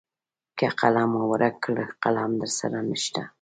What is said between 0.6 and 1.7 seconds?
قلم مو ورک